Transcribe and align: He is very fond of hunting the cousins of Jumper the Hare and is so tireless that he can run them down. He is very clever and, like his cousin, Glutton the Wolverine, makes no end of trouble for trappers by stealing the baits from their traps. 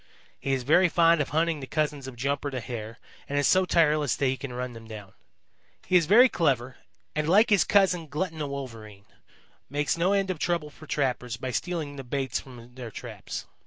He 0.39 0.51
is 0.53 0.63
very 0.63 0.89
fond 0.89 1.21
of 1.21 1.29
hunting 1.29 1.59
the 1.59 1.67
cousins 1.67 2.07
of 2.07 2.15
Jumper 2.15 2.49
the 2.49 2.59
Hare 2.59 2.97
and 3.29 3.37
is 3.37 3.47
so 3.47 3.65
tireless 3.65 4.15
that 4.15 4.25
he 4.25 4.35
can 4.35 4.51
run 4.51 4.73
them 4.73 4.87
down. 4.87 5.13
He 5.85 5.95
is 5.95 6.07
very 6.07 6.27
clever 6.27 6.77
and, 7.15 7.29
like 7.29 7.51
his 7.51 7.63
cousin, 7.63 8.07
Glutton 8.07 8.39
the 8.39 8.47
Wolverine, 8.47 9.05
makes 9.69 9.99
no 9.99 10.13
end 10.13 10.31
of 10.31 10.39
trouble 10.39 10.71
for 10.71 10.87
trappers 10.87 11.37
by 11.37 11.51
stealing 11.51 11.97
the 11.97 12.03
baits 12.03 12.39
from 12.39 12.73
their 12.73 12.89
traps. 12.89 13.45